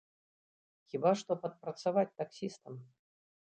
Хіба 0.93 1.11
што 1.21 1.39
падпрацаваць 1.45 2.07
таксістам. 2.25 2.73